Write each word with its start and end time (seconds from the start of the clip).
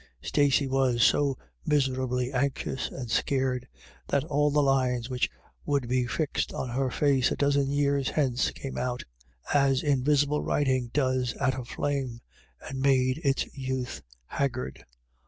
Stacey 0.23 0.65
was 0.67 1.03
so 1.03 1.37
miserably 1.63 2.33
anxious 2.33 2.89
and 2.89 3.11
scared, 3.11 3.67
that 4.07 4.23
all 4.23 4.49
the 4.49 4.63
lines 4.63 5.11
which 5.11 5.29
would 5.63 5.87
be 5.87 6.07
fixed 6.07 6.51
on 6.53 6.69
her 6.69 6.89
face 6.89 7.29
a 7.29 7.35
dozen 7.35 7.69
years 7.69 8.09
hence 8.09 8.49
came 8.49 8.79
out, 8.79 9.03
as 9.53 9.83
invisible 9.83 10.41
writing 10.41 10.89
does 10.91 11.33
at 11.35 11.53
a 11.53 11.63
flame, 11.65 12.19
and 12.67 12.79
made 12.81 13.21
its 13.23 13.45
youth 13.55 14.01
haggard. 14.25 14.83